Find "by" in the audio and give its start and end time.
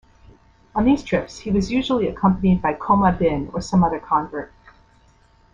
2.59-2.73